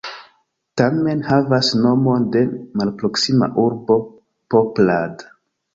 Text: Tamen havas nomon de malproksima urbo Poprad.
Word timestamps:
Tamen 0.81 1.21
havas 1.27 1.69
nomon 1.83 2.27
de 2.37 2.43
malproksima 2.81 3.53
urbo 3.67 4.01
Poprad. 4.55 5.31